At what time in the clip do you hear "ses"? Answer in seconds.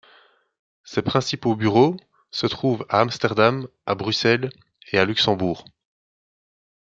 0.83-1.03